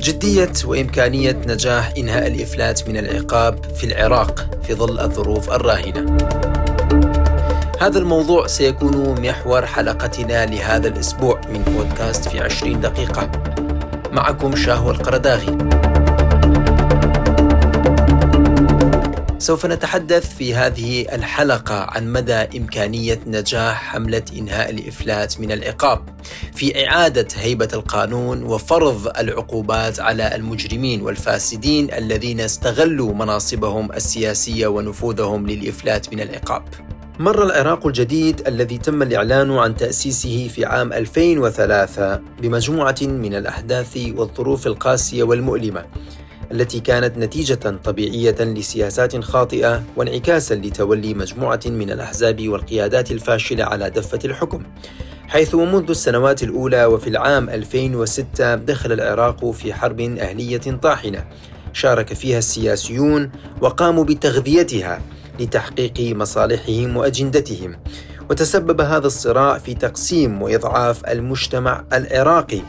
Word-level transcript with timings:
جدية 0.00 0.52
وإمكانية 0.64 1.36
نجاح 1.46 1.92
إنهاء 1.98 2.26
الإفلات 2.26 2.88
من 2.88 2.96
العقاب 2.96 3.64
في 3.64 3.84
العراق 3.84 4.46
في 4.62 4.74
ظل 4.74 5.00
الظروف 5.00 5.50
الراهنة. 5.50 6.16
هذا 7.80 7.98
الموضوع 7.98 8.46
سيكون 8.46 9.20
محور 9.20 9.66
حلقتنا 9.66 10.46
لهذا 10.46 10.88
الأسبوع 10.88 11.40
من 11.52 11.62
بودكاست 11.62 12.28
في 12.28 12.40
20 12.40 12.80
دقيقة. 12.80 13.30
معكم 14.12 14.56
شاهو 14.56 14.90
القرداغي. 14.90 15.79
سوف 19.40 19.66
نتحدث 19.66 20.36
في 20.36 20.54
هذه 20.54 21.06
الحلقة 21.12 21.74
عن 21.74 22.12
مدى 22.12 22.32
إمكانية 22.32 23.20
نجاح 23.26 23.82
حملة 23.82 24.22
إنهاء 24.38 24.70
الإفلات 24.70 25.40
من 25.40 25.52
العقاب 25.52 26.04
في 26.54 26.86
إعادة 26.86 27.26
هيبة 27.36 27.68
القانون 27.72 28.42
وفرض 28.42 29.08
العقوبات 29.18 30.00
على 30.00 30.34
المجرمين 30.34 31.02
والفاسدين 31.02 31.94
الذين 31.94 32.40
استغلوا 32.40 33.14
مناصبهم 33.14 33.92
السياسية 33.92 34.66
ونفوذهم 34.66 35.46
للإفلات 35.46 36.12
من 36.12 36.20
العقاب. 36.20 36.62
مر 37.18 37.42
العراق 37.44 37.86
الجديد 37.86 38.46
الذي 38.46 38.78
تم 38.78 39.02
الإعلان 39.02 39.58
عن 39.58 39.76
تأسيسه 39.76 40.48
في 40.48 40.64
عام 40.64 40.92
2003 40.92 42.20
بمجموعة 42.42 42.98
من 43.02 43.34
الأحداث 43.34 43.96
والظروف 43.96 44.66
القاسية 44.66 45.22
والمؤلمة 45.22 45.84
التي 46.52 46.80
كانت 46.80 47.18
نتيجة 47.18 47.78
طبيعية 47.84 48.36
لسياسات 48.40 49.24
خاطئة 49.24 49.82
وانعكاسا 49.96 50.54
لتولي 50.54 51.14
مجموعة 51.14 51.60
من 51.66 51.90
الأحزاب 51.90 52.48
والقيادات 52.48 53.10
الفاشلة 53.10 53.64
على 53.64 53.90
دفة 53.90 54.18
الحكم. 54.24 54.62
حيث 55.28 55.54
منذ 55.54 55.90
السنوات 55.90 56.42
الأولى 56.42 56.84
وفي 56.84 57.10
العام 57.10 57.50
2006 57.50 58.54
دخل 58.54 58.92
العراق 58.92 59.50
في 59.50 59.74
حرب 59.74 60.00
أهلية 60.00 60.78
طاحنة. 60.82 61.24
شارك 61.72 62.12
فيها 62.14 62.38
السياسيون 62.38 63.30
وقاموا 63.60 64.04
بتغذيتها 64.04 65.02
لتحقيق 65.40 66.16
مصالحهم 66.16 66.96
وأجندتهم. 66.96 67.76
وتسبب 68.30 68.80
هذا 68.80 69.06
الصراع 69.06 69.58
في 69.58 69.74
تقسيم 69.74 70.42
وإضعاف 70.42 71.04
المجتمع 71.04 71.84
العراقي. 71.92 72.60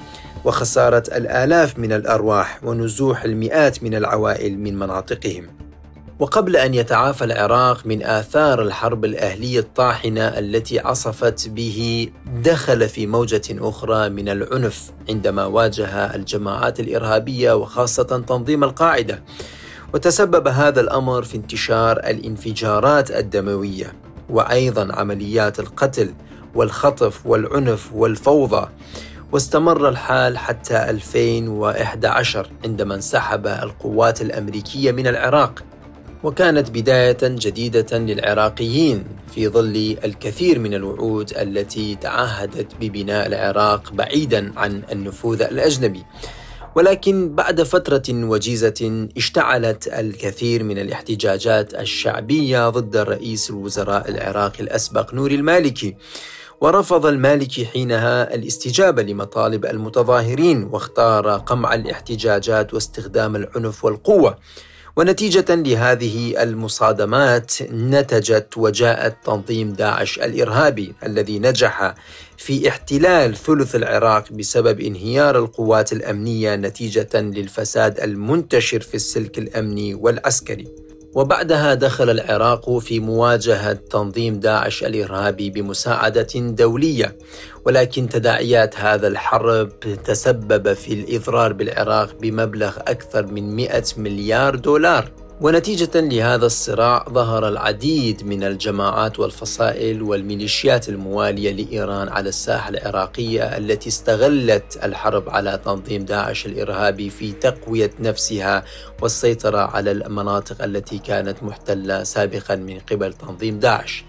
وخسارة 0.46 1.04
الآلاف 1.16 1.80
من 1.80 1.94
الأرواح 1.94 2.64
ونزوح 2.64 3.24
المئات 3.24 3.84
من 3.84 3.96
العوائل 3.96 4.60
من 4.60 4.80
مناطقهم. 4.80 5.48
وقبل 6.20 6.56
أن 6.56 6.74
يتعافى 6.74 7.24
العراق 7.24 7.86
من 7.86 8.04
آثار 8.04 8.62
الحرب 8.62 9.06
الأهلية 9.06 9.60
الطاحنة 9.60 10.22
التي 10.22 10.80
عصفت 10.80 11.50
به، 11.50 12.10
دخل 12.44 12.90
في 12.90 13.08
موجة 13.08 13.42
أخرى 13.52 14.10
من 14.10 14.30
العنف 14.30 14.92
عندما 15.10 15.46
واجه 15.46 16.16
الجماعات 16.16 16.80
الإرهابية 16.80 17.54
وخاصة 17.54 18.24
تنظيم 18.28 18.64
القاعدة. 18.64 19.24
وتسبب 19.94 20.48
هذا 20.48 20.82
الأمر 20.82 21.24
في 21.24 21.38
انتشار 21.38 21.98
الانفجارات 21.98 23.12
الدموية 23.12 23.94
وأيضا 24.30 24.96
عمليات 24.96 25.60
القتل 25.60 26.14
والخطف 26.56 27.26
والعنف 27.26 27.94
والفوضى 27.94 28.68
واستمر 29.32 29.90
الحال 29.90 30.38
حتى 30.38 30.90
2011 30.90 32.50
عندما 32.66 32.96
انسحب 32.96 33.48
القوات 33.48 34.22
الأمريكية 34.22 34.92
من 34.92 35.08
العراق 35.08 35.64
وكانت 36.24 36.70
بداية 36.70 37.18
جديدة 37.24 37.98
للعراقيين 37.98 39.04
في 39.36 39.48
ظل 39.48 39.98
الكثير 40.04 40.60
من 40.60 40.74
الوعود 40.74 41.34
التي 41.38 41.96
تعهدت 41.96 42.68
ببناء 42.82 43.28
العراق 43.28 43.94
بعيدا 43.94 44.54
عن 44.58 44.84
النفوذ 44.92 45.42
الأجنبي. 45.42 46.04
ولكن 46.76 47.36
بعد 47.36 47.62
فترة 47.64 48.04
وجيزة 48.10 49.08
اشتعلت 49.18 49.88
الكثير 49.88 50.64
من 50.64 50.78
الاحتجاجات 50.78 51.74
الشعبية 51.74 52.70
ضد 52.70 52.98
رئيس 52.98 53.50
الوزراء 53.50 54.10
العراقي 54.10 54.64
الأسبق 54.64 55.14
نور 55.14 55.32
المالكي. 55.32 55.96
ورفض 56.62 57.06
المالكي 57.06 57.66
حينها 57.66 58.36
الاستجابة 58.36 59.04
لمطالب 59.04 59.66
المتظاهرين 59.66 60.64
واختار 60.64 61.30
قمع 61.38 61.74
الاحتجاجات 61.74 62.74
واستخدام 62.74 63.36
العنف 63.36 63.86
والقوة 63.86 64.38
ونتيجة 64.96 65.56
لهذه 65.56 66.44
المصادمات 66.44 67.54
نتجت 67.72 68.58
وجاءت 68.58 69.16
تنظيم 69.26 69.74
داعش 69.74 70.20
الإرهابي 70.20 70.94
الذي 71.04 71.40
نجح 71.40 71.96
في 72.38 72.70
احتلال 72.70 73.36
ثلث 73.36 73.76
العراق 73.76 74.32
بسبب 74.32 74.80
انهيار 74.80 75.38
القوات 75.38 75.94
الأمنية 75.94 76.56
نتيجة 76.56 77.10
للفساد 77.16 78.00
المنتشر 78.00 78.80
في 78.80 78.96
السلك 78.96 79.38
الأمني 79.38 79.94
والعسكري. 79.94 80.81
وبعدها 81.16 81.74
دخل 81.74 82.10
العراق 82.10 82.78
في 82.78 83.00
مواجهة 83.00 83.74
تنظيم 83.74 84.40
داعش 84.40 84.84
الإرهابي 84.84 85.50
بمساعدة 85.50 86.28
دولية. 86.36 87.18
ولكن 87.66 88.10
تداعيات 88.10 88.80
هذا 88.80 89.08
الحرب 89.08 89.80
تسبب 89.80 90.74
في 90.74 90.94
الإضرار 90.94 91.54
بالعراق 91.54 92.16
بمبلغ 92.22 92.78
أكثر 92.78 93.26
من 93.26 93.56
100 93.56 93.84
مليار 93.98 94.56
دولار. 94.56 95.12
ونتيجة 95.42 95.90
لهذا 95.96 96.46
الصراع 96.46 97.06
ظهر 97.10 97.48
العديد 97.48 98.26
من 98.26 98.44
الجماعات 98.44 99.20
والفصائل 99.20 100.02
والميليشيات 100.02 100.90
الموالية 100.90 101.52
لإيران 101.52 102.10
على 102.10 102.30
الساحة 102.30 102.70
العراقية 102.70 103.58
التي 103.58 103.90
استغلت 103.90 104.80
الحرب 104.84 105.30
على 105.30 105.60
تنظيم 105.66 106.06
داعش 106.06 106.46
الإرهابي 106.46 107.10
في 107.10 107.32
تقوية 107.32 107.92
نفسها 108.00 108.64
والسيطرة 109.02 109.58
على 109.58 109.92
المناطق 109.92 110.64
التي 110.64 110.98
كانت 110.98 111.44
محتلة 111.44 112.04
سابقا 112.04 112.56
من 112.56 112.80
قبل 112.80 113.14
تنظيم 113.14 113.60
داعش. 113.60 114.04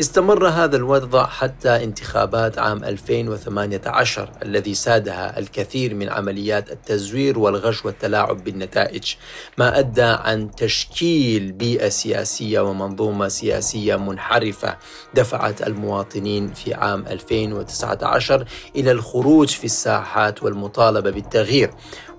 استمر 0.00 0.48
هذا 0.48 0.76
الوضع 0.76 1.26
حتى 1.26 1.84
انتخابات 1.84 2.58
عام 2.58 2.84
2018 2.84 4.30
الذي 4.42 4.74
سادها 4.74 5.38
الكثير 5.38 5.94
من 5.94 6.08
عمليات 6.08 6.72
التزوير 6.72 7.38
والغش 7.38 7.84
والتلاعب 7.84 8.44
بالنتائج 8.44 9.14
ما 9.58 9.78
أدى 9.78 10.02
عن 10.02 10.50
تشكيل 10.50 11.52
بيئة 11.52 11.88
سياسية 11.88 12.60
ومنظومة 12.60 13.28
سياسية 13.28 13.96
منحرفة 13.96 14.76
دفعت 15.14 15.66
المواطنين 15.66 16.52
في 16.52 16.74
عام 16.74 17.06
2019 17.06 18.44
إلى 18.76 18.90
الخروج 18.90 19.48
في 19.48 19.64
الساحات 19.64 20.42
والمطالبة 20.42 21.10
بالتغيير. 21.10 21.70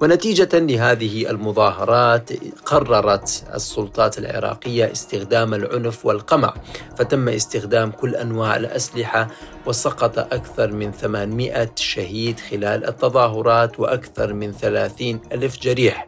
ونتيجة 0.01 0.50
لهذه 0.53 1.29
المظاهرات 1.29 2.29
قررت 2.66 3.44
السلطات 3.56 4.18
العراقية 4.19 4.91
استخدام 4.91 5.53
العنف 5.53 6.06
والقمع 6.06 6.53
فتم 6.97 7.29
استخدام 7.29 7.69
كل 7.75 8.16
أنواع 8.16 8.56
الأسلحة 8.56 9.28
وسقط 9.66 10.19
أكثر 10.19 10.72
من 10.72 10.91
800 10.91 11.72
شهيد 11.75 12.40
خلال 12.40 12.88
التظاهرات 12.88 13.80
وأكثر 13.80 14.34
من 14.34 14.52
30 14.52 15.19
ألف 15.31 15.59
جريح. 15.59 16.06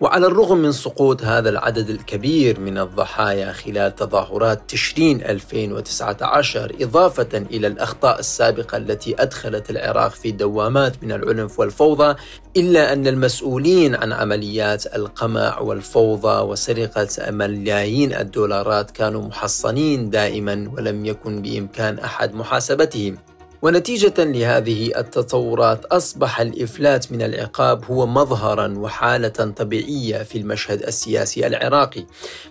وعلى 0.00 0.26
الرغم 0.26 0.58
من 0.58 0.72
سقوط 0.72 1.22
هذا 1.22 1.48
العدد 1.48 1.90
الكبير 1.90 2.60
من 2.60 2.78
الضحايا 2.78 3.52
خلال 3.52 3.94
تظاهرات 3.94 4.60
تشرين 4.68 5.22
2019 5.22 6.72
إضافة 6.80 7.38
إلى 7.50 7.66
الأخطاء 7.66 8.18
السابقة 8.18 8.76
التي 8.76 9.22
أدخلت 9.22 9.70
العراق 9.70 10.10
في 10.10 10.30
دوامات 10.30 11.02
من 11.02 11.12
العنف 11.12 11.60
والفوضى 11.60 12.16
إلا 12.56 12.92
أن 12.92 13.06
المسؤولين 13.06 13.94
عن 13.94 14.12
عمليات 14.12 14.96
القمع 14.96 15.58
والفوضى 15.58 16.42
وسرقة 16.42 17.30
ملايين 17.30 18.14
الدولارات 18.14 18.90
كانوا 18.90 19.22
محصنين 19.22 20.10
دائما 20.10 20.70
ولم 20.76 21.06
يكن 21.06 21.42
بإمكان 21.42 21.98
أحد 21.98 22.34
محاسبتهم. 22.34 23.18
ونتيجة 23.62 24.14
لهذه 24.18 24.98
التطورات 24.98 25.84
أصبح 25.84 26.40
الإفلات 26.40 27.12
من 27.12 27.22
العقاب 27.22 27.84
هو 27.84 28.06
مظهرا 28.06 28.78
وحالة 28.78 29.28
طبيعية 29.28 30.22
في 30.22 30.38
المشهد 30.38 30.82
السياسي 30.82 31.46
العراقي 31.46 32.06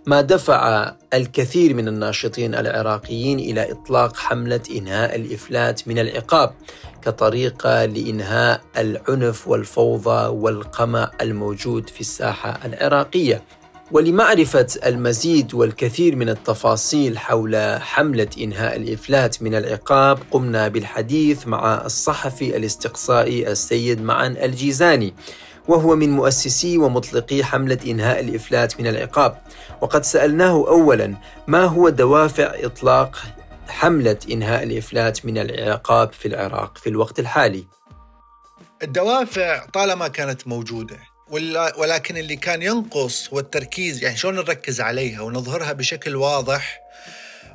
ما 0.06 0.21
دفع 0.21 0.91
الكثير 1.13 1.74
من 1.74 1.88
الناشطين 1.88 2.56
العراقيين 2.56 3.39
إلى 3.39 3.71
إطلاق 3.71 4.18
حملة 4.18 4.62
إنهاء 4.75 5.15
الإفلات 5.15 5.88
من 5.88 6.00
العقاب 6.00 6.53
كطريقة 7.01 7.85
لإنهاء 7.85 8.62
العنف 8.77 9.47
والفوضى 9.47 10.27
والقمع 10.27 11.12
الموجود 11.21 11.89
في 11.89 12.01
الساحة 12.01 12.59
العراقية. 12.65 13.41
ولمعرفة 13.91 14.67
المزيد 14.85 15.53
والكثير 15.53 16.15
من 16.15 16.29
التفاصيل 16.29 17.17
حول 17.17 17.81
حملة 17.81 18.27
إنهاء 18.41 18.75
الإفلات 18.75 19.43
من 19.43 19.55
العقاب 19.55 20.19
قمنا 20.31 20.67
بالحديث 20.67 21.47
مع 21.47 21.85
الصحفي 21.85 22.57
الاستقصائي 22.57 23.51
السيد 23.51 24.01
معن 24.01 24.37
الجيزاني 24.37 25.13
وهو 25.67 25.95
من 25.95 26.09
مؤسسي 26.09 26.77
ومطلقي 26.77 27.43
حملة 27.43 27.77
إنهاء 27.87 28.19
الإفلات 28.19 28.79
من 28.79 28.87
العقاب. 28.87 29.41
وقد 29.81 30.03
سألناه 30.03 30.67
أولا 30.67 31.15
ما 31.47 31.63
هو 31.63 31.89
دوافع 31.89 32.51
إطلاق 32.55 33.23
حملة 33.67 34.17
إنهاء 34.31 34.63
الإفلات 34.63 35.25
من 35.25 35.38
العقاب 35.38 36.13
في 36.13 36.27
العراق 36.27 36.77
في 36.77 36.89
الوقت 36.89 37.19
الحالي؟ 37.19 37.67
الدوافع 38.83 39.65
طالما 39.65 40.07
كانت 40.07 40.47
موجودة 40.47 41.14
ولكن 41.77 42.18
اللي 42.18 42.36
كان 42.36 42.62
ينقص 42.62 43.30
هو 43.33 43.39
التركيز 43.39 44.04
يعني 44.04 44.18
شلون 44.18 44.36
نركز 44.36 44.81
عليها 44.81 45.22
ونظهرها 45.22 45.74
بشكل 45.74 46.16
واضح 46.16 46.81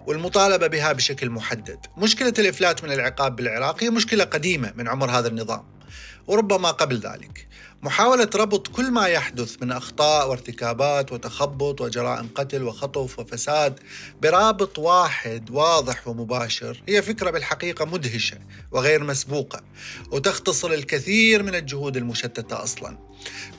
والمطالبة 0.07 0.67
بها 0.67 0.93
بشكل 0.93 1.31
محدد. 1.31 1.87
مشكلة 1.97 2.35
الإفلات 2.39 2.85
من 2.85 2.93
العقاب 2.93 3.37
بالعراق 3.37 3.83
هي 3.83 3.91
مشكلة 3.91 4.25
قديمة 4.25 4.73
من 4.77 4.89
عمر 4.89 5.11
هذا 5.11 5.29
النظام 5.29 5.81
وربما 6.27 6.71
قبل 6.71 6.99
ذلك. 6.99 7.49
محاولة 7.83 8.31
ربط 8.35 8.69
كل 8.69 8.91
ما 8.91 9.07
يحدث 9.07 9.63
من 9.63 9.73
أخطاء 9.73 10.29
وارتكابات 10.29 11.13
وتخبط 11.13 11.81
وجرائم 11.81 12.29
قتل 12.35 12.63
وخطف 12.63 13.19
وفساد 13.19 13.81
برابط 14.23 14.79
واحد 14.79 15.51
واضح 15.51 16.09
ومباشر. 16.09 16.83
هي 16.89 17.03
فكرة 17.03 17.31
بالحقيقة 17.31 17.85
مدهشة 17.85 18.39
وغير 18.73 19.05
مسبوقة 19.05 19.61
وتختصر 20.11 20.73
الكثير 20.73 21.43
من 21.43 21.55
الجهود 21.55 21.97
المشتتة 21.97 22.63
أصلا. 22.63 22.99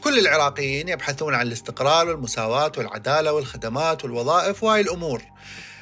كل 0.04 0.20
العراقيين 0.20 0.90
يبحثون 0.90 1.34
عن 1.36 1.48
الاستقرار 1.48 2.08
والمساواة 2.08 2.72
والعدالة 2.78 3.34
والخدمات 3.34 4.04
والوظائف 4.04 4.64
وهاي 4.64 4.82
الأمور 4.82 5.22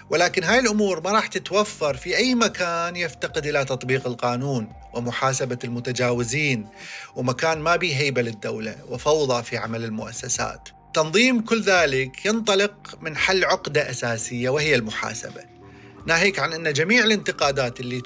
ولكن 0.09 0.43
هاي 0.43 0.59
الأمور 0.59 1.01
ما 1.01 1.11
راح 1.11 1.27
تتوفر 1.27 1.97
في 1.97 2.17
أي 2.17 2.35
مكان 2.35 2.95
يفتقد 2.95 3.45
إلى 3.45 3.65
تطبيق 3.65 4.07
القانون 4.07 4.73
ومحاسبة 4.93 5.59
المتجاوزين 5.63 6.67
ومكان 7.15 7.59
ما 7.59 7.75
به 7.75 7.97
هيبة 7.97 8.21
للدولة 8.21 8.75
وفوضى 8.89 9.43
في 9.43 9.57
عمل 9.57 9.83
المؤسسات. 9.83 10.69
تنظيم 10.93 11.41
كل 11.41 11.61
ذلك 11.61 12.25
ينطلق 12.25 12.97
من 13.01 13.17
حل 13.17 13.45
عقدة 13.45 13.89
أساسية 13.89 14.49
وهي 14.49 14.75
المحاسبة. 14.75 15.59
ناهيك 16.05 16.39
عن 16.39 16.53
أن 16.53 16.73
جميع 16.73 17.03
الانتقادات 17.03 17.79
اللي 17.79 18.01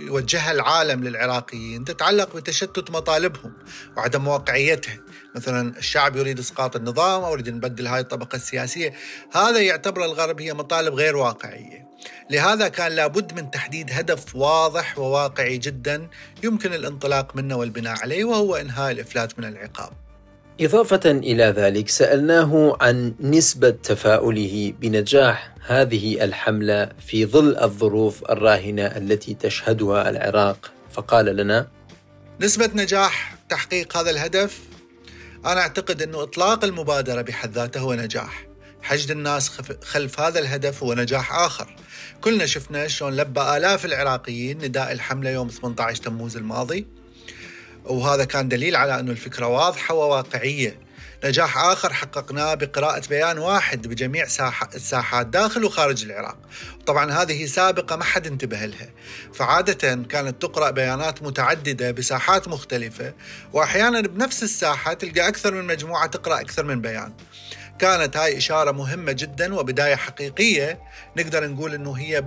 يوجهها 0.00 0.52
العالم 0.52 1.04
للعراقيين 1.04 1.84
تتعلق 1.84 2.36
بتشتت 2.36 2.90
مطالبهم 2.90 3.52
وعدم 3.96 4.28
واقعيتها 4.28 4.98
مثلا 5.34 5.78
الشعب 5.78 6.16
يريد 6.16 6.38
إسقاط 6.38 6.76
النظام 6.76 7.24
أو 7.24 7.32
يريد 7.32 7.48
نبدل 7.48 7.86
هاي 7.86 8.00
الطبقة 8.00 8.36
السياسية. 8.36 8.92
هذا 9.32 9.60
يعتبر 9.60 10.04
الغرب 10.04 10.40
هي 10.40 10.54
مطالب 10.54 10.94
غير 10.94 11.16
واقعية. 11.16 11.86
لهذا 12.30 12.68
كان 12.68 12.92
لابد 12.92 13.32
من 13.32 13.50
تحديد 13.50 13.90
هدف 13.92 14.36
واضح 14.36 14.98
وواقعي 14.98 15.58
جدا 15.58 16.08
يمكن 16.42 16.72
الانطلاق 16.72 17.36
منه 17.36 17.56
والبناء 17.56 17.98
عليه 18.02 18.24
وهو 18.24 18.56
إنهاء 18.56 18.92
الإفلات 18.92 19.38
من 19.38 19.44
العقاب. 19.44 19.92
إضافة 20.60 21.10
إلى 21.10 21.44
ذلك 21.44 21.88
سألناه 21.88 22.76
عن 22.80 23.14
نسبة 23.20 23.70
تفاؤله 23.70 24.72
بنجاح 24.80 25.54
هذه 25.66 26.24
الحملة 26.24 26.88
في 27.06 27.26
ظل 27.26 27.56
الظروف 27.56 28.30
الراهنة 28.30 28.86
التي 28.86 29.34
تشهدها 29.34 30.10
العراق. 30.10 30.72
فقال 30.92 31.36
لنا 31.36 31.68
نسبة 32.40 32.70
نجاح 32.74 33.36
تحقيق 33.48 33.96
هذا 33.96 34.10
الهدف 34.10 34.60
أنا 35.46 35.60
أعتقد 35.60 36.02
أنه 36.02 36.22
إطلاق 36.22 36.64
المبادرة 36.64 37.22
بحد 37.22 37.52
ذاته 37.52 37.80
هو 37.80 37.94
نجاح. 37.94 38.46
حشد 38.82 39.10
الناس 39.10 39.50
خلف 39.82 40.20
هذا 40.20 40.38
الهدف 40.38 40.82
هو 40.82 40.94
نجاح 40.94 41.34
آخر. 41.34 41.76
كلنا 42.20 42.46
شفنا 42.46 42.88
شلون 42.88 43.16
لبى 43.16 43.40
آلاف 43.40 43.84
العراقيين 43.84 44.58
نداء 44.58 44.92
الحملة 44.92 45.30
يوم 45.30 45.48
18 45.48 46.02
تموز 46.02 46.36
الماضي. 46.36 46.86
وهذا 47.84 48.24
كان 48.24 48.48
دليل 48.48 48.76
على 48.76 49.00
أن 49.00 49.08
الفكرة 49.08 49.46
واضحة 49.46 49.94
وواقعية. 49.94 50.78
نجاح 51.24 51.58
آخر 51.58 51.92
حققناه 51.92 52.54
بقراءة 52.54 53.02
بيان 53.08 53.38
واحد 53.38 53.86
بجميع 53.86 54.24
الساحات 54.74 55.26
داخل 55.26 55.64
وخارج 55.64 56.04
العراق. 56.04 56.36
طبعا 56.86 57.12
هذه 57.12 57.46
سابقة 57.46 57.96
ما 57.96 58.04
حد 58.04 58.26
انتبه 58.26 58.66
لها. 58.66 58.88
فعادة 59.34 59.94
كانت 60.08 60.42
تقرأ 60.42 60.70
بيانات 60.70 61.22
متعددة 61.22 61.90
بساحات 61.90 62.48
مختلفة 62.48 63.14
وأحيانا 63.52 64.00
بنفس 64.00 64.42
الساحة 64.42 64.92
تلقى 64.92 65.28
أكثر 65.28 65.54
من 65.54 65.64
مجموعة 65.64 66.06
تقرأ 66.06 66.40
أكثر 66.40 66.64
من 66.64 66.80
بيان. 66.80 67.12
كانت 67.78 68.16
هاي 68.16 68.38
إشارة 68.38 68.70
مهمة 68.70 69.12
جدا 69.12 69.54
وبداية 69.54 69.94
حقيقية 69.94 70.80
نقدر 71.16 71.48
نقول 71.48 71.74
أنه 71.74 71.92
هي 71.92 72.24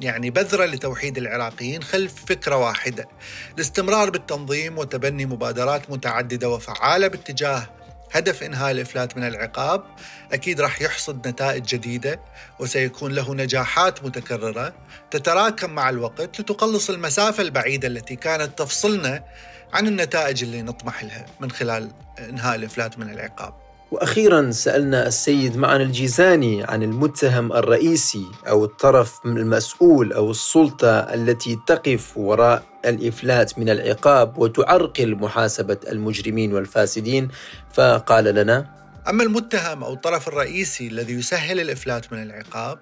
يعني 0.00 0.30
بذرة 0.30 0.64
لتوحيد 0.64 1.18
العراقيين 1.18 1.82
خلف 1.82 2.14
فكرة 2.26 2.56
واحدة. 2.56 3.08
الاستمرار 3.54 4.10
بالتنظيم 4.10 4.78
وتبني 4.78 5.26
مبادرات 5.26 5.90
متعددة 5.90 6.48
وفعالة 6.48 7.08
باتجاه 7.08 7.77
هدف 8.12 8.42
إنهاء 8.42 8.70
الإفلات 8.70 9.16
من 9.16 9.26
العقاب 9.26 9.84
أكيد 10.32 10.60
راح 10.60 10.82
يحصد 10.82 11.28
نتائج 11.28 11.64
جديدة 11.64 12.20
وسيكون 12.58 13.12
له 13.12 13.34
نجاحات 13.34 14.04
متكررة 14.04 14.74
تتراكم 15.10 15.70
مع 15.70 15.90
الوقت 15.90 16.40
لتقلص 16.40 16.90
المسافة 16.90 17.42
البعيدة 17.42 17.88
التي 17.88 18.16
كانت 18.16 18.58
تفصلنا 18.58 19.24
عن 19.72 19.86
النتائج 19.86 20.42
اللي 20.42 20.62
نطمح 20.62 21.04
لها 21.04 21.26
من 21.40 21.50
خلال 21.50 21.90
إنهاء 22.18 22.54
الإفلات 22.54 22.98
من 22.98 23.10
العقاب. 23.10 23.67
وأخيرا 23.90 24.50
سألنا 24.50 25.06
السيد 25.06 25.56
معن 25.56 25.80
الجيزاني 25.80 26.64
عن 26.64 26.82
المتهم 26.82 27.52
الرئيسي 27.52 28.26
أو 28.48 28.64
الطرف 28.64 29.20
المسؤول 29.26 30.12
أو 30.12 30.30
السلطة 30.30 30.98
التي 30.98 31.58
تقف 31.66 32.18
وراء 32.18 32.62
الإفلات 32.84 33.58
من 33.58 33.68
العقاب 33.68 34.38
وتعرقل 34.38 35.14
محاسبة 35.14 35.78
المجرمين 35.88 36.54
والفاسدين. 36.54 37.28
فقال 37.72 38.24
لنا 38.24 38.66
أما 39.08 39.22
المتهم 39.22 39.84
أو 39.84 39.92
الطرف 39.92 40.28
الرئيسي 40.28 40.86
الذي 40.86 41.12
يسهل 41.12 41.60
الإفلات 41.60 42.12
من 42.12 42.22
العقاب 42.22 42.78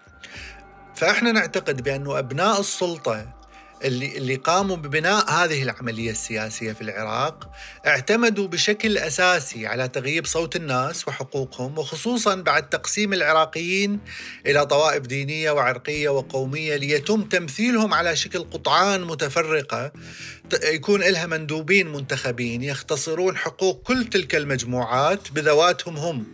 فإحنا 0.94 1.32
نعتقد 1.32 1.82
بأن 1.82 2.10
أبناء 2.10 2.60
السلطة 2.60 3.26
اللي 3.84 4.16
اللي 4.16 4.34
قاموا 4.34 4.76
ببناء 4.76 5.30
هذه 5.30 5.62
العملية 5.62 6.10
السياسية 6.10 6.72
في 6.72 6.80
العراق 6.80 7.50
اعتمدوا 7.86 8.46
بشكل 8.46 8.98
أساسي 8.98 9.66
على 9.66 9.88
تغييب 9.88 10.26
صوت 10.26 10.56
الناس 10.56 11.08
وحقوقهم 11.08 11.78
وخصوصا 11.78 12.34
بعد 12.34 12.68
تقسيم 12.68 13.12
العراقيين 13.12 14.00
إلى 14.46 14.66
طوائف 14.66 15.06
دينية 15.06 15.50
وعرقية 15.50 16.08
وقومية 16.08 16.76
ليتم 16.76 17.22
تمثيلهم 17.22 17.94
على 17.94 18.16
شكل 18.16 18.38
قطعان 18.38 19.04
متفرقة. 19.04 19.92
يكون 20.62 21.00
لها 21.00 21.26
مندوبين 21.26 21.92
منتخبين 21.92 22.62
يختصرون 22.62 23.36
حقوق 23.36 23.82
كل 23.82 24.04
تلك 24.04 24.34
المجموعات 24.34 25.32
بذواتهم 25.32 25.96
هم. 25.96 26.26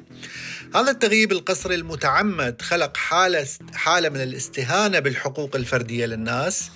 هذا 0.75 0.91
التغييب 0.91 1.33
القسري 1.33 1.75
المتعمد 1.75 2.63
خلق 2.63 2.97
حالة 2.97 3.47
حالة 3.75 4.09
من 4.09 4.21
الاستهانة 4.21 4.99
بالحقوق 4.99 5.57
الفردية 5.57 6.07
للناس 6.07 6.71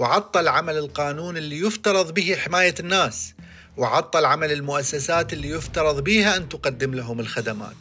وعطل 0.00 0.48
عمل 0.48 0.78
القانون 0.78 1.36
اللي 1.36 1.58
يفترض 1.58 2.14
به 2.14 2.36
حماية 2.36 2.74
الناس 2.80 3.34
وعطل 3.76 4.24
عمل 4.24 4.52
المؤسسات 4.52 5.32
اللي 5.32 5.48
يفترض 5.48 6.04
بها 6.04 6.36
أن 6.36 6.48
تقدم 6.48 6.94
لهم 6.94 7.20
الخدمات. 7.20 7.76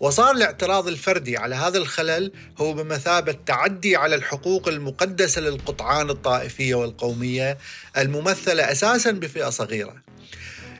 وصار 0.00 0.30
الاعتراض 0.30 0.88
الفردي 0.88 1.36
على 1.36 1.54
هذا 1.54 1.78
الخلل 1.78 2.32
هو 2.58 2.72
بمثابة 2.72 3.36
تعدي 3.46 3.96
على 3.96 4.14
الحقوق 4.14 4.68
المقدسة 4.68 5.40
للقطعان 5.40 6.10
الطائفية 6.10 6.74
والقومية 6.74 7.58
الممثلة 7.98 8.72
أساسا 8.72 9.10
بفئة 9.10 9.50
صغيرة. 9.50 9.96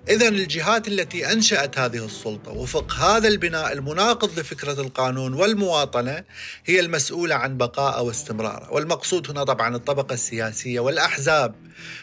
إذا 0.09 0.29
الجهات 0.29 0.89
التي 0.89 1.33
أنشأت 1.33 1.79
هذه 1.79 2.05
السلطة 2.05 2.53
وفق 2.53 2.93
هذا 2.93 3.29
البناء 3.29 3.73
المناقض 3.73 4.39
لفكرة 4.39 4.81
القانون 4.81 5.35
والمواطنة 5.35 6.25
هي 6.67 6.81
المسؤولة 6.81 7.35
عن 7.35 7.57
بقاء 7.57 8.05
واستمراره. 8.05 8.73
والمقصود 8.73 9.31
هنا 9.31 9.45
طبعا 9.45 9.77
الطبقة 9.77 10.13
السياسية 10.13 10.81
والأحزاب 10.81 11.55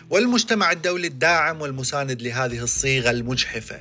والمجتمع 0.10 0.72
الدولي 0.72 1.08
الداعم 1.08 1.62
والمساند 1.62 2.22
لهذه 2.22 2.63
الصيغة 2.63 3.10
المجحفة. 3.10 3.80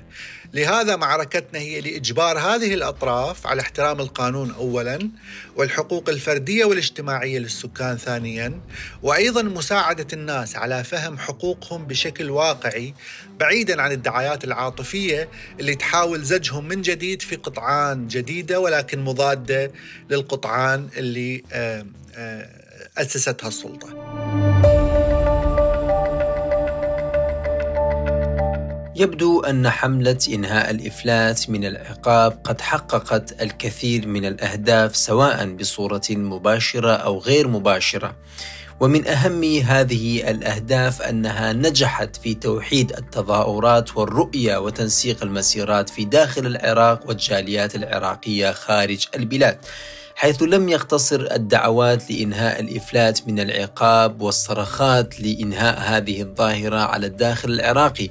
لهذا 0.57 0.97
معركتنا 0.97 1.59
هي 1.59 1.81
لإجبار 1.81 2.39
هذه 2.39 2.75
الأطراف 2.75 3.47
على 3.47 3.63
احترام 3.63 4.01
القانون 4.01 4.51
أولا 4.51 5.11
والحقوق 5.57 6.09
الفردية 6.09 6.65
والاجتماعية 6.65 7.39
للسكان 7.39 7.97
ثانيا 7.97 8.61
وأيضا 9.03 9.43
مساعدة 9.43 10.07
الناس 10.13 10.57
على 10.57 10.85
فهم 10.85 11.19
حقوقهم 11.19 11.85
بشكل 11.87 12.31
واقعي 12.31 12.95
بعيدا 13.41 13.83
عن 13.83 13.93
الدعايات 13.93 14.45
العاطفية 14.45 15.29
اللي 15.61 15.75
تحاول 15.75 16.23
زجهم 16.23 16.69
من 16.69 16.83
جديد 16.83 17.23
في 17.23 17.37
قطعان 17.37 18.09
جديدة 18.09 18.61
ولكن 18.61 19.05
مضادة 19.05 19.73
للقطعان 20.11 20.89
اللي 20.97 21.43
أسستها 22.99 23.49
السلطة. 23.49 24.56
يبدو 28.99 29.41
أن 29.41 29.71
حملة 29.71 30.19
إنهاء 30.33 30.71
الإفلات 30.71 31.51
من 31.51 31.65
العقاب 31.65 32.39
قد 32.45 32.61
حققت 32.61 33.43
الكثير 33.43 34.09
من 34.09 34.25
الأهداف 34.25 34.97
سواء 34.97 35.47
بصورة 35.53 36.03
مباشرة 36.11 36.93
أو 36.93 37.19
غير 37.19 37.49
مباشرة. 37.49 38.17
ومن 38.81 39.07
أهم 39.07 39.45
هذه 39.45 40.31
الأهداف 40.31 41.03
أنها 41.03 41.53
نجحت 41.53 42.17
في 42.17 42.35
توحيد 42.35 42.93
التظاهرات 42.93 43.97
والرؤية 43.97 44.57
وتنسيق 44.57 45.23
المسيرات 45.23 45.91
في 45.91 46.05
داخل 46.05 46.47
العراق 46.47 47.09
والجاليات 47.09 47.75
العراقية 47.75 48.53
خارج 48.53 49.07
البلاد. 49.17 49.59
حيث 50.15 50.43
لم 50.43 50.69
يقتصر 50.69 51.29
الدعوات 51.33 52.11
لإنهاء 52.11 52.61
الإفلات 52.61 53.29
من 53.29 53.41
العقاب 53.41 54.21
والصرخات 54.21 55.21
لإنهاء 55.21 55.81
هذه 55.81 56.23
الظاهرة 56.23 56.79
على 56.79 57.07
الداخل 57.07 57.51
العراقي 57.51 58.11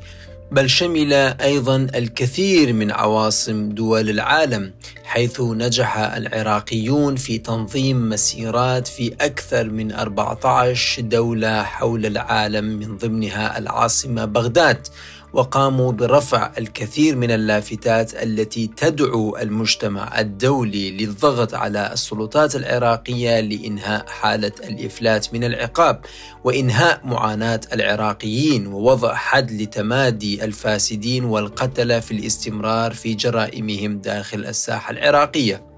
بل 0.52 0.70
شمل 0.70 1.14
أيضا 1.14 1.88
الكثير 1.96 2.74
من 2.74 2.92
عواصم 2.92 3.70
دول 3.70 4.10
العالم 4.10 4.74
حيث 5.04 5.42
نجح 5.42 5.98
العراقيون 5.98 7.16
في 7.16 7.38
تنظيم 7.38 8.10
مسيرات 8.10 8.88
في 8.88 9.16
أكثر 9.22 9.70
من 9.70 9.92
14 9.92 11.02
دولة 11.02 11.64
حول 11.64 12.06
العالم 12.06 12.66
من 12.66 12.98
ضمنها 12.98 13.58
العاصمة 13.58 14.26
بغداد. 14.26 14.88
وقاموا 15.36 15.92
برفع 15.92 16.52
الكثير 16.58 17.16
من 17.16 17.32
اللافتات 17.32 18.14
التي 18.24 18.68
تدعو 18.68 19.38
المجتمع 19.38 20.20
الدولي 20.20 20.92
للضغط 20.92 21.54
على 21.54 21.94
السلطات 21.94 22.56
العراقية 22.56 23.40
لإنهاء 23.40 24.06
حالة 24.08 24.52
الإفلات 24.64 25.34
من 25.34 25.44
العقاب 25.44 26.02
وإنهاء 26.44 27.02
معاناة 27.04 27.62
العراقيين 27.74 28.68
ووضع 28.68 29.14
حد 29.14 29.52
لتمادي 29.52 30.44
الفاسدين 30.44 31.26
والقتلة 31.26 32.00
في 32.00 32.12
الاستمرار 32.12 32.94
في 32.94 33.14
جرائمهم 33.14 33.98
داخل 33.98 34.46
الساحة 34.46 34.92
العراقية. 34.92 35.75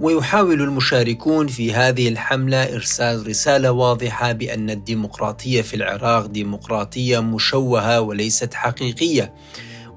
ويحاول 0.00 0.62
المشاركون 0.62 1.46
في 1.46 1.74
هذه 1.74 2.08
الحملة 2.08 2.74
إرسال 2.74 3.26
رسالة 3.28 3.70
واضحة 3.72 4.32
بأن 4.32 4.70
الديمقراطية 4.70 5.62
في 5.62 5.76
العراق 5.76 6.26
ديمقراطية 6.26 7.18
مشوهة 7.18 8.00
وليست 8.00 8.54
حقيقية 8.54 9.34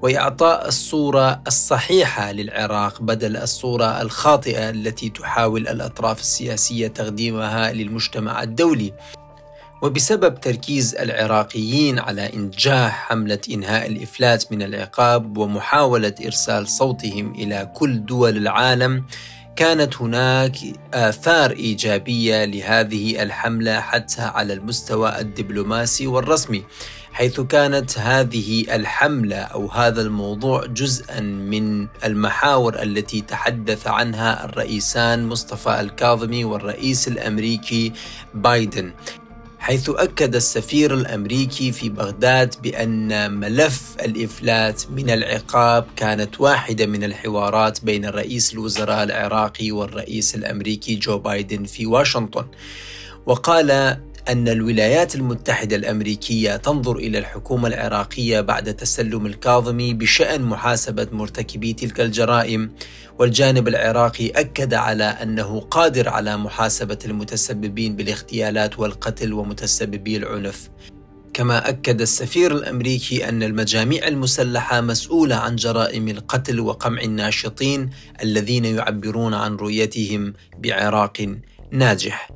وإعطاء 0.02 0.68
الصورة 0.68 1.42
الصحيحة 1.46 2.32
للعراق 2.32 3.02
بدل 3.02 3.36
الصورة 3.36 4.02
الخاطئة 4.02 4.70
التي 4.70 5.08
تحاول 5.08 5.68
الأطراف 5.68 6.20
السياسية 6.20 6.88
تقديمها 6.88 7.72
للمجتمع 7.72 8.42
الدولي. 8.42 8.92
وبسبب 9.82 10.40
تركيز 10.40 10.94
العراقيين 10.94 11.98
على 11.98 12.34
إنجاح 12.34 13.08
حملة 13.08 13.38
إنهاء 13.50 13.86
الإفلات 13.86 14.52
من 14.52 14.62
العقاب 14.62 15.38
ومحاولة 15.38 16.14
إرسال 16.26 16.68
صوتهم 16.68 17.34
إلى 17.34 17.70
كل 17.74 18.04
دول 18.04 18.36
العالم 18.36 19.04
كانت 19.56 19.96
هناك 19.96 20.56
آثار 20.94 21.50
إيجابية 21.50 22.44
لهذه 22.44 23.22
الحملة 23.22 23.80
حتى 23.80 24.22
على 24.22 24.52
المستوى 24.52 25.20
الدبلوماسي 25.20 26.06
والرسمي 26.06 26.64
حيث 27.12 27.40
كانت 27.40 27.98
هذه 27.98 28.76
الحملة 28.76 29.36
أو 29.36 29.66
هذا 29.66 30.02
الموضوع 30.02 30.66
جزءا 30.66 31.20
من 31.20 31.86
المحاور 32.04 32.82
التي 32.82 33.20
تحدث 33.20 33.86
عنها 33.86 34.44
الرئيسان 34.44 35.26
مصطفى 35.26 35.80
الكاظمي 35.80 36.44
والرئيس 36.44 37.08
الأمريكي 37.08 37.92
بايدن. 38.34 38.92
حيث 39.66 39.90
أكد 39.90 40.34
السفير 40.34 40.94
الأمريكي 40.94 41.72
في 41.72 41.88
بغداد 41.88 42.54
بأن 42.62 43.32
ملف 43.32 43.96
الإفلات 44.04 44.82
من 44.90 45.10
العقاب 45.10 45.86
كانت 45.96 46.40
واحدة 46.40 46.86
من 46.86 47.04
الحوارات 47.04 47.84
بين 47.84 48.06
رئيس 48.06 48.52
الوزراء 48.54 49.02
العراقي 49.02 49.70
والرئيس 49.70 50.34
الأمريكي 50.34 50.94
جو 50.94 51.18
بايدن 51.18 51.64
في 51.64 51.86
واشنطن. 51.86 52.46
وقال 53.26 53.98
أن 54.28 54.48
الولايات 54.48 55.14
المتحدة 55.14 55.76
الأمريكية 55.76 56.56
تنظر 56.56 56.96
إلى 56.96 57.18
الحكومة 57.18 57.68
العراقية 57.68 58.40
بعد 58.40 58.74
تسلم 58.74 59.26
الكاظمي 59.26 59.94
بشأن 59.94 60.42
محاسبة 60.42 61.08
مرتكبي 61.12 61.72
تلك 61.72 62.00
الجرائم. 62.00 62.70
والجانب 63.18 63.68
العراقي 63.68 64.28
أكد 64.28 64.74
على 64.74 65.04
أنه 65.04 65.60
قادر 65.60 66.08
على 66.08 66.36
محاسبة 66.36 66.98
المتسببين 67.04 67.96
بالاغتيالات 67.96 68.78
والقتل 68.78 69.32
ومتسببي 69.32 70.16
العنف. 70.16 70.70
كما 71.34 71.68
أكد 71.68 72.00
السفير 72.00 72.52
الأمريكي 72.52 73.28
أن 73.28 73.42
المجاميع 73.42 74.08
المسلحة 74.08 74.80
مسؤولة 74.80 75.36
عن 75.36 75.56
جرائم 75.56 76.08
القتل 76.08 76.60
وقمع 76.60 77.02
الناشطين 77.02 77.90
الذين 78.22 78.64
يعبرون 78.64 79.34
عن 79.34 79.56
رؤيتهم 79.56 80.32
بعراق 80.58 81.36
ناجح. 81.72 82.30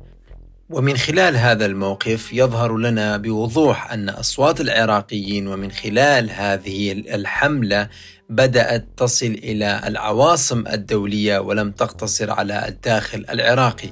ومن 0.73 0.97
خلال 0.97 1.37
هذا 1.37 1.65
الموقف 1.65 2.33
يظهر 2.33 2.77
لنا 2.77 3.17
بوضوح 3.17 3.91
أن 3.91 4.09
أصوات 4.09 4.61
العراقيين 4.61 5.47
ومن 5.47 5.71
خلال 5.71 6.31
هذه 6.31 6.91
الحملة 6.91 7.89
بدأت 8.29 8.85
تصل 8.97 9.25
إلى 9.25 9.81
العواصم 9.87 10.67
الدولية 10.67 11.39
ولم 11.39 11.71
تقتصر 11.71 12.31
على 12.31 12.67
الداخل 12.67 13.25
العراقي. 13.29 13.89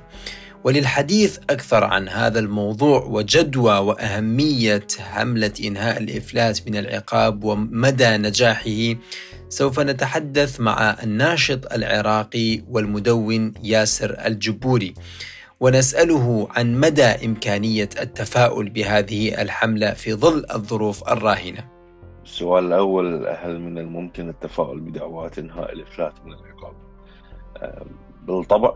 وللحديث 0.64 1.38
أكثر 1.50 1.84
عن 1.84 2.10
هذا 2.10 2.40
الموضوع 2.40 3.04
وجدوى 3.04 3.78
وأهمية 3.78 4.88
حملة 5.00 5.54
إنهاء 5.64 5.98
الإفلات 5.98 6.68
من 6.68 6.76
العقاب 6.76 7.44
ومدى 7.44 8.18
نجاحه 8.18 8.96
سوف 9.50 9.80
نتحدث 9.80 10.60
مع 10.60 10.98
الناشط 11.04 11.74
العراقي 11.74 12.62
والمدون 12.70 13.54
ياسر 13.64 14.18
الجبوري. 14.26 14.94
ونسأله 15.62 16.48
عن 16.52 16.80
مدى 16.80 17.04
إمكانية 17.04 17.90
التفاؤل 18.02 18.70
بهذه 18.70 19.42
الحملة 19.42 19.94
في 19.94 20.14
ظل 20.14 20.46
الظروف 20.54 21.10
الراهنة. 21.12 21.70
السؤال 22.24 22.66
الأول 22.66 23.28
هل 23.28 23.60
من 23.60 23.78
الممكن 23.78 24.30
التفاؤل 24.30 24.80
بدعوات 24.80 25.40
إنهاء 25.40 25.74
الإفلات 25.74 26.14
من 26.26 26.34
العقاب؟ 26.34 26.74
بالطبع 28.24 28.74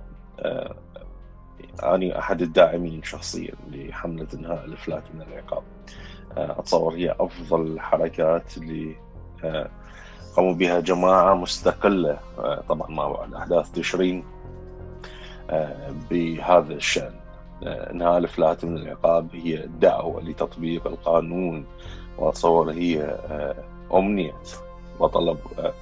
أنا 1.83 2.19
أحد 2.19 2.41
الداعمين 2.41 3.03
شخصيا 3.03 3.53
لحملة 3.71 4.27
إنهاء 4.33 4.65
الإفلات 4.65 5.03
من 5.13 5.21
العقاب. 5.21 5.63
أتصور 6.37 6.93
هي 6.93 7.15
أفضل 7.19 7.61
الحركات 7.61 8.57
اللي 8.57 8.95
قاموا 10.35 10.53
بها 10.53 10.79
جماعة 10.79 11.33
مستقلة 11.33 12.19
طبعا 12.69 12.91
ما 12.91 13.09
بعد 13.09 13.33
أحداث 13.33 13.71
تشرين 13.71 14.23
بهذا 16.11 16.73
الشأن. 16.73 17.13
انهاء 17.63 18.17
الافلات 18.17 18.65
من 18.65 18.77
العقاب 18.77 19.35
هي 19.35 19.67
دعوه 19.79 20.21
لتطبيق 20.23 20.87
القانون 20.87 21.65
واتصور 22.17 22.71
هي 22.71 23.01
أمنية 23.93 24.33
وطلب 24.99 25.37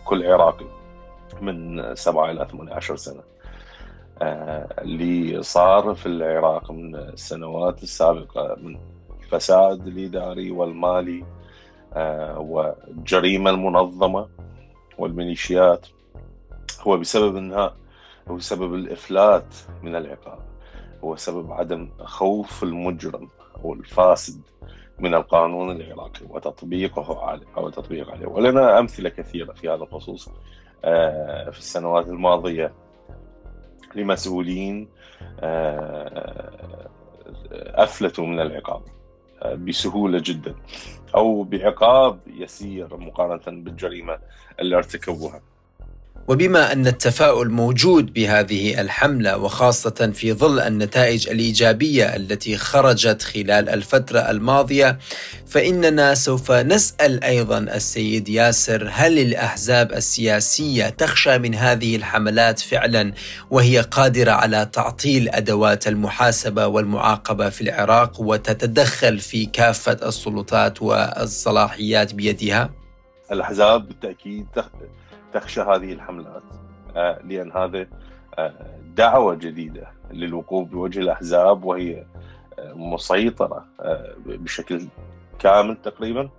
كل 0.05 0.25
عراقي 0.27 0.65
من 1.41 1.95
سبعة 1.95 2.31
إلى 2.31 2.47
18 2.51 2.95
سنة. 2.95 3.21
اللي 4.81 5.43
صار 5.43 5.95
في 5.95 6.05
العراق 6.05 6.71
من 6.71 6.95
السنوات 6.95 7.83
السابقة 7.83 8.55
من 8.61 8.77
الفساد 9.23 9.87
الإداري 9.87 10.51
والمالي 10.51 11.23
والجريمة 12.37 13.49
المنظمة 13.49 14.27
والميليشيات 14.97 15.87
هو 16.81 16.97
بسبب 16.97 17.35
انهاء 17.35 17.73
هو 18.31 18.39
سبب 18.39 18.73
الإفلات 18.73 19.55
من 19.83 19.95
العقاب. 19.95 20.39
هو 21.03 21.15
سبب 21.15 21.51
عدم 21.51 21.89
خوف 21.99 22.63
المجرم 22.63 23.29
أو 23.63 23.73
الفاسد 23.73 24.41
من 24.99 25.15
القانون 25.15 25.71
العراقي 25.71 26.25
وتطبيقه 26.29 27.25
عليه 27.25 27.45
أو 27.57 27.69
تطبيق 27.69 28.11
عليه. 28.11 28.25
ولنا 28.27 28.79
أمثلة 28.79 29.09
كثيرة 29.09 29.53
في 29.53 29.69
هذا 29.69 29.83
الخصوص 29.83 30.29
في 31.51 31.57
السنوات 31.57 32.07
الماضية 32.07 32.73
لمسؤولين 33.95 34.87
أفلتوا 37.53 38.25
من 38.25 38.39
العقاب 38.39 38.81
بسهولة 39.45 40.21
جدا 40.25 40.55
أو 41.15 41.43
بعقاب 41.43 42.19
يسير 42.27 42.97
مقارنة 42.97 43.63
بالجريمة 43.63 44.19
اللي 44.59 44.75
ارتكبوها. 44.75 45.41
وبما 46.27 46.71
أن 46.71 46.87
التفاؤل 46.87 47.49
موجود 47.49 48.13
بهذه 48.13 48.81
الحملة 48.81 49.37
وخاصة 49.37 50.11
في 50.13 50.33
ظل 50.33 50.59
النتائج 50.59 51.29
الإيجابية 51.29 52.15
التي 52.15 52.57
خرجت 52.57 53.21
خلال 53.21 53.69
الفترة 53.69 54.19
الماضية 54.19 54.99
فإننا 55.47 56.13
سوف 56.13 56.51
نسأل 56.51 57.23
أيضا 57.23 57.57
السيد 57.57 58.29
ياسر 58.29 58.89
هل 58.91 59.19
الأحزاب 59.19 59.91
السياسية 59.91 60.89
تخشى 60.89 61.37
من 61.37 61.55
هذه 61.55 61.95
الحملات 61.95 62.59
فعلا 62.59 63.13
وهي 63.49 63.79
قادرة 63.79 64.31
على 64.31 64.69
تعطيل 64.73 65.29
أدوات 65.29 65.87
المحاسبة 65.87 66.67
والمعاقبة 66.67 67.49
في 67.49 67.61
العراق 67.61 68.21
وتتدخل 68.21 69.19
في 69.19 69.45
كافة 69.45 69.97
السلطات 70.07 70.81
والصلاحيات 70.81 72.13
بيدها؟ 72.13 72.69
الأحزاب 73.31 73.87
بالتأكيد 73.87 74.45
تخشى 75.33 75.61
هذه 75.61 75.93
الحملات 75.93 76.43
لأن 77.23 77.51
هذا 77.51 77.87
دعوة 78.95 79.35
جديدة 79.35 79.87
للوقوف 80.11 80.67
بوجه 80.67 80.99
الأحزاب 80.99 81.63
وهي 81.63 82.05
مسيطرة 82.59 83.65
بشكل 84.25 84.87
كامل 85.39 85.75
تقريبا 85.75 86.29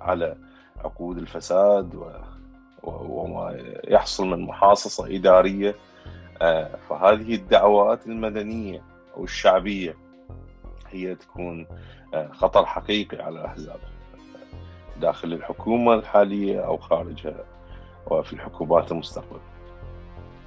على 0.00 0.36
عقود 0.84 1.18
الفساد 1.18 2.02
وما 2.82 3.56
يحصل 3.88 4.26
من 4.26 4.40
محاصصة 4.40 5.16
إدارية. 5.16 5.74
فهذه 6.88 7.34
الدعوات 7.34 8.06
المدنية 8.06 8.82
أو 9.16 9.24
الشعبية 9.24 9.96
هي 10.88 11.14
تكون 11.14 11.66
خطر 12.32 12.66
حقيقي 12.66 13.22
على 13.24 13.40
الأحزاب 13.40 13.78
داخل 15.00 15.32
الحكومة 15.32 15.94
الحالية 15.94 16.60
أو 16.60 16.76
خارجها. 16.76 17.44
وفي 18.10 18.32
الحكومات 18.32 18.92
المستقبلية 18.92 19.52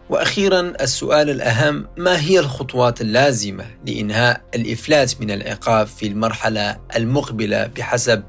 وأخيرا 0.09 0.73
السؤال 0.81 1.29
الأهم 1.29 1.87
ما 1.97 2.21
هي 2.21 2.39
الخطوات 2.39 3.01
اللازمة 3.01 3.65
لإنهاء 3.87 4.41
الإفلات 4.55 5.21
من 5.21 5.31
العقاب 5.31 5.87
في 5.87 6.07
المرحلة 6.07 6.77
المقبلة 6.95 7.67
بحسب 7.67 8.23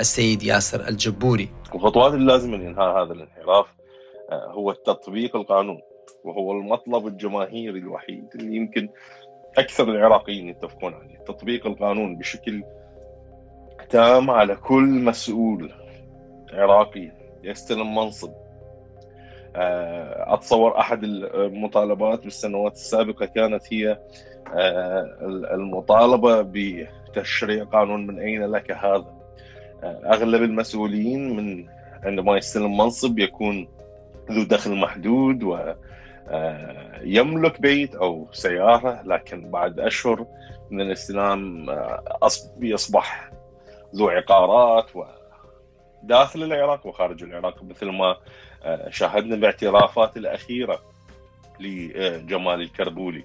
السيد 0.00 0.42
ياسر 0.42 0.88
الجبوري. 0.88 1.48
الخطوات 1.74 2.14
اللازمة 2.14 2.56
لإنهاء 2.56 3.04
هذا 3.04 3.12
الانحراف 3.12 3.66
آه، 4.30 4.52
هو 4.52 4.72
تطبيق 4.72 5.36
القانون 5.36 5.80
وهو 6.24 6.52
المطلب 6.52 7.06
الجماهيري 7.06 7.78
الوحيد 7.78 8.24
اللي 8.34 8.56
يمكن 8.56 8.88
أكثر 9.58 9.84
العراقيين 9.84 10.48
يتفقون 10.48 10.94
عليه، 10.94 11.18
تطبيق 11.18 11.66
القانون 11.66 12.16
بشكل 12.16 12.62
تام 13.90 14.30
على 14.30 14.56
كل 14.56 15.04
مسؤول 15.04 15.72
عراقي 16.52 17.12
يستلم 17.42 17.94
منصب 17.94 18.32
أتصور 19.54 20.78
أحد 20.78 21.04
المطالبات 21.04 22.24
بالسنوات 22.24 22.72
السابقة 22.72 23.26
كانت 23.26 23.62
هي 23.72 23.98
آه، 24.54 25.16
المطالبة 25.54 26.42
بتشريع 26.42 27.64
قانون 27.64 28.06
من 28.06 28.18
أين 28.18 28.44
لك 28.44 28.70
هذا؟ 28.70 29.14
آه، 29.84 30.00
أغلب 30.04 30.42
المسؤولين 30.42 31.36
من 31.36 31.66
عندما 32.04 32.36
يستلم 32.36 32.76
منصب 32.76 33.18
يكون 33.18 33.68
ذو 34.30 34.44
دخل 34.44 34.76
محدود 34.76 35.42
و 35.42 35.58
يملك 37.02 37.60
بيت 37.60 37.94
أو 37.94 38.28
سيارة 38.32 39.02
لكن 39.04 39.50
بعد 39.50 39.80
أشهر 39.80 40.26
من 40.70 40.80
الاستلام 40.80 41.66
يصبح 42.60 43.30
ذو 43.96 44.08
عقارات 44.08 44.96
وداخل 46.02 46.42
العراق 46.42 46.86
وخارج 46.86 47.22
العراق 47.22 47.62
مثل 47.62 47.86
ما 47.86 48.16
شاهدنا 48.90 49.34
الاعترافات 49.34 50.16
الأخيرة 50.16 50.82
لجمال 51.60 52.60
الكربولي. 52.60 53.24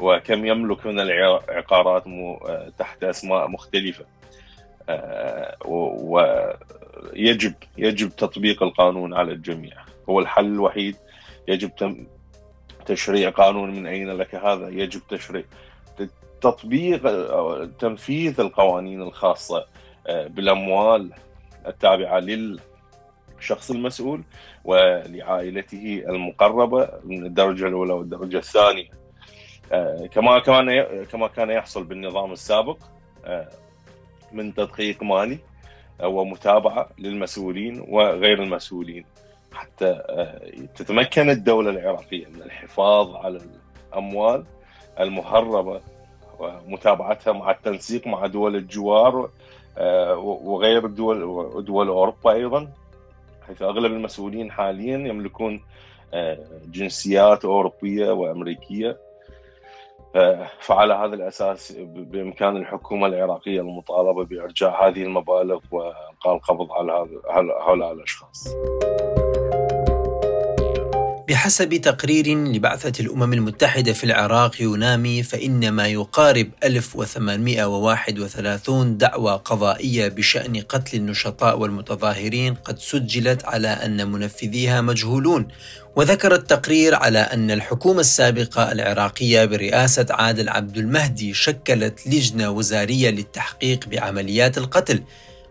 وكم 0.00 0.46
يملك 0.46 0.86
من 0.86 1.00
العقارات 1.00 2.04
تحت 2.78 3.04
أسماء 3.04 3.48
مختلفة. 3.48 4.04
ويجب 5.64 7.54
يجب 7.78 8.16
تطبيق 8.16 8.62
القانون 8.62 9.14
على 9.14 9.32
الجميع. 9.32 9.76
هو 10.08 10.20
الحل 10.20 10.46
الوحيد. 10.46 10.96
يجب 11.48 11.70
تشريع 12.86 13.30
قانون 13.30 13.70
من 13.70 13.86
أين 13.86 14.10
لك 14.10 14.34
هذا؟ 14.34 14.68
يجب 14.68 15.00
تشريع. 15.08 15.44
تطبيق 16.40 17.02
تنفيذ 17.78 18.40
القوانين 18.40 19.02
الخاصة 19.02 19.66
بالأموال 20.06 21.12
التابعة 21.66 22.18
لل 22.18 22.60
الشخص 23.38 23.70
المسؤول 23.70 24.22
ولعائلته 24.64 26.04
المقربة 26.08 26.88
من 27.04 27.26
الدرجة 27.26 27.66
الأولى 27.66 27.92
والدرجة 27.92 28.38
الثانية. 28.38 28.90
آه، 29.72 30.06
كما 30.06 30.38
كان 30.38 30.84
كما 31.04 31.28
كان 31.28 31.50
يحصل 31.50 31.84
بالنظام 31.84 32.32
السابق 32.32 32.78
آه، 33.24 33.48
من 34.32 34.54
تدقيق 34.54 35.02
مالي 35.02 35.38
ومتابعة 36.02 36.88
للمسؤولين 36.98 37.84
وغير 37.88 38.42
المسؤولين 38.42 39.04
حتى 39.52 39.86
آه، 40.08 40.50
تتمكن 40.76 41.30
الدولة 41.30 41.70
العراقية 41.70 42.26
من 42.26 42.42
الحفاظ 42.42 43.16
على 43.16 43.40
الأموال 43.92 44.44
المهربة 45.00 45.80
ومتابعتها 46.38 47.32
مع 47.32 47.50
التنسيق 47.50 48.06
مع 48.06 48.26
دول 48.26 48.56
الجوار 48.56 49.30
وغير 50.16 50.86
دول 50.86 51.20
دول 51.64 51.88
أوروبا 51.88 52.32
أيضا 52.32 52.68
حيث 53.46 53.62
أغلب 53.62 53.92
المسؤولين 53.92 54.50
حاليا 54.50 54.98
يملكون 54.98 55.62
آه، 56.14 56.38
جنسيات 56.66 57.44
أوروبية 57.44 58.10
وأمريكية 58.10 58.96
فعلى 60.60 60.94
هذا 60.94 61.14
الأساس 61.14 61.72
بإمكان 61.82 62.56
الحكومة 62.56 63.06
العراقية 63.06 63.60
المطالبة 63.60 64.24
بإرجاع 64.24 64.88
هذه 64.88 65.02
المبالغ 65.02 65.60
وإلقاء 65.70 66.34
القبض 66.34 66.72
على 66.72 67.08
هؤلاء 67.66 67.92
الأشخاص. 67.92 68.48
بحسب 71.30 71.74
تقرير 71.74 72.28
لبعثة 72.28 72.92
الأمم 73.00 73.32
المتحدة 73.32 73.92
في 73.92 74.04
العراق 74.04 74.62
يونامي 74.62 75.22
فإن 75.22 75.68
ما 75.68 75.86
يقارب 75.86 76.50
1831 76.64 78.98
دعوى 78.98 79.40
قضائية 79.44 80.08
بشأن 80.08 80.60
قتل 80.60 80.96
النشطاء 80.96 81.58
والمتظاهرين 81.58 82.54
قد 82.54 82.78
سجلت 82.78 83.44
على 83.44 83.68
أن 83.68 84.10
منفذيها 84.10 84.80
مجهولون. 84.80 85.48
وذكر 85.96 86.34
التقرير 86.34 86.94
على 86.94 87.18
أن 87.18 87.50
الحكومة 87.50 88.00
السابقة 88.00 88.72
العراقية 88.72 89.44
برئاسة 89.44 90.06
عادل 90.10 90.48
عبد 90.48 90.76
المهدي 90.76 91.34
شكلت 91.34 92.06
لجنة 92.06 92.50
وزارية 92.50 93.10
للتحقيق 93.10 93.86
بعمليات 93.86 94.58
القتل 94.58 95.02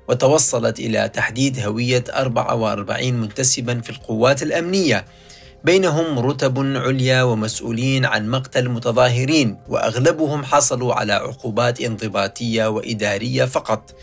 وتوصلت 0.07 0.79
إلى 0.79 1.09
تحديد 1.09 1.59
هوية 1.59 2.03
44 2.13 3.13
منتسبا 3.13 3.81
في 3.81 3.89
القوات 3.89 4.43
الأمنية. 4.43 5.05
بينهم 5.63 6.19
رتب 6.19 6.60
عليا 6.60 7.24
ومسؤولين 7.24 8.06
عن 8.06 8.30
مقتل 8.30 8.69
متظاهرين 8.69 9.58
وأغلبهم 9.67 10.43
حصلوا 10.43 10.93
على 10.93 11.13
عقوبات 11.13 11.82
انضباطية 11.82 12.67
وإدارية 12.67 13.45
فقط. 13.45 13.95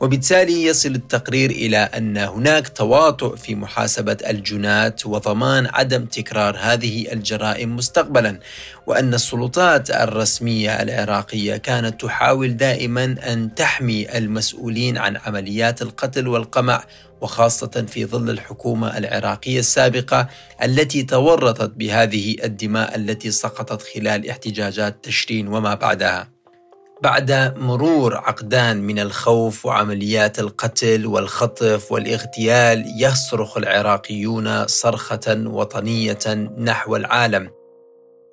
وبالتالي 0.00 0.64
يصل 0.64 0.88
التقرير 0.88 1.50
إلى 1.50 1.76
أن 1.76 2.16
هناك 2.16 2.68
تواطؤ 2.68 3.36
في 3.36 3.54
محاسبة 3.54 4.16
الجنات 4.26 5.06
وضمان 5.06 5.66
عدم 5.66 6.04
تكرار 6.04 6.56
هذه 6.60 7.12
الجرائم 7.12 7.76
مستقبلا 7.76 8.38
وأن 8.86 9.14
السلطات 9.14 9.90
الرسمية 9.90 10.82
العراقية 10.82 11.56
كانت 11.56 12.00
تحاول 12.00 12.56
دائما 12.56 13.04
أن 13.04 13.54
تحمي 13.54 14.18
المسؤولين 14.18 14.98
عن 14.98 15.16
عمليات 15.16 15.82
القتل 15.82 16.28
والقمع 16.28 16.84
وخاصة 17.20 17.84
في 17.88 18.06
ظل 18.06 18.30
الحكومة 18.30 18.98
العراقية 18.98 19.58
السابقة 19.58 20.28
التي 20.62 21.02
تورطت 21.02 21.70
بهذه 21.70 22.36
الدماء 22.44 22.96
التي 22.96 23.30
سقطت 23.30 23.82
خلال 23.82 24.28
احتجاجات 24.30 25.04
تشرين 25.04 25.48
وما 25.48 25.74
بعدها. 25.74 26.40
بعد 27.02 27.54
مرور 27.58 28.16
عقدان 28.16 28.76
من 28.82 28.98
الخوف 28.98 29.66
وعمليات 29.66 30.38
القتل 30.38 31.06
والخطف 31.06 31.92
والاغتيال 31.92 32.84
يصرخ 33.02 33.56
العراقيون 33.56 34.66
صرخة 34.66 35.42
وطنية 35.46 36.50
نحو 36.58 36.96
العالم 36.96 37.50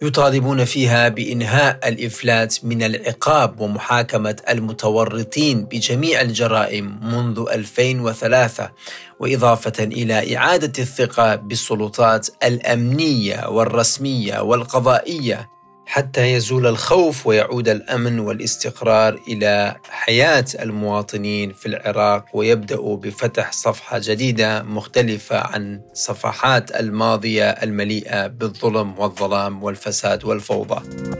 يطالبون 0.01 0.65
فيها 0.65 1.09
بإنهاء 1.09 1.79
الإفلات 1.89 2.65
من 2.65 2.83
العقاب 2.83 3.59
ومحاكمة 3.59 4.35
المتورطين 4.49 5.65
بجميع 5.65 6.21
الجرائم 6.21 6.99
منذ 7.03 7.45
2003 7.51 8.71
وإضافة 9.19 9.83
إلى 9.83 10.37
إعادة 10.37 10.83
الثقة 10.83 11.35
بالسلطات 11.35 12.27
الأمنية 12.43 13.47
والرسمية 13.49 14.39
والقضائية. 14.39 15.56
حتى 15.87 16.33
يزول 16.33 16.67
الخوف 16.67 17.27
ويعود 17.27 17.69
الأمن 17.69 18.19
والاستقرار 18.19 19.19
إلى 19.27 19.75
حياة 19.89 20.45
المواطنين 20.59 21.53
في 21.53 21.65
العراق 21.65 22.25
ويبداوا 22.33 22.97
بفتح 22.97 23.51
صفحة 23.51 23.99
جديدة 24.03 24.63
مختلفة 24.63 25.37
عن 25.37 25.81
صفحات 25.93 26.75
الماضية 26.75 27.49
المليئة 27.49 28.27
بالظلم 28.27 28.99
والظلام 28.99 29.63
والفساد 29.63 30.25
والفوضى. 30.25 31.16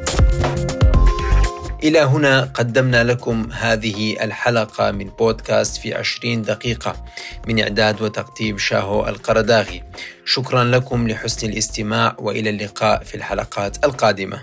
إلى 1.84 2.00
هنا 2.00 2.42
قدمنا 2.42 3.04
لكم 3.04 3.50
هذه 3.52 4.24
الحلقة 4.24 4.92
من 4.92 5.10
بودكاست 5.10 5.78
في 5.78 5.94
عشرين 5.94 6.42
دقيقة 6.42 7.06
من 7.48 7.60
إعداد 7.60 8.02
وتقديم 8.02 8.58
شاهو 8.58 9.08
القرداغي. 9.08 9.84
شكرا 10.26 10.64
لكم 10.64 11.08
لحسن 11.08 11.50
الاستماع 11.50 12.16
وإلى 12.20 12.50
اللقاء 12.50 13.04
في 13.04 13.16
الحلقات 13.16 13.86
القادمة. 13.86 14.40